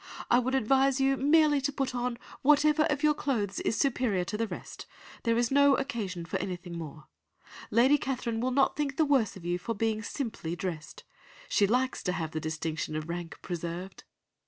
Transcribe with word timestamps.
I 0.31 0.39
would 0.39 0.55
advise 0.55 0.99
you 0.99 1.15
merely 1.15 1.61
to 1.61 1.71
put 1.71 1.93
on 1.93 2.17
whatever 2.41 2.85
of 2.89 3.03
your 3.03 3.13
clothes 3.13 3.59
is 3.59 3.77
superior 3.77 4.23
to 4.23 4.35
the 4.35 4.47
rest, 4.47 4.87
there 5.21 5.37
is 5.37 5.51
no 5.51 5.75
occasion 5.77 6.25
for 6.25 6.37
anything 6.39 6.75
more. 6.75 7.05
Lady 7.69 7.99
Catherine 7.99 8.39
will 8.41 8.49
not 8.49 8.75
think 8.75 8.97
the 8.97 9.05
worse 9.05 9.37
of 9.37 9.45
you 9.45 9.59
for 9.59 9.75
being 9.75 10.01
simply 10.01 10.55
dressed. 10.55 11.03
She 11.49 11.67
likes 11.67 12.01
to 12.01 12.13
have 12.13 12.31
the 12.31 12.39
distinction 12.39 12.95
of 12.95 13.09
rank 13.09 13.37
preserved. 13.43 14.03